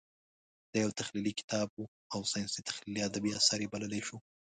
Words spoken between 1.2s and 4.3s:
کتاب و او ساینسي تخیلي ادبي اثر یې بللی شو.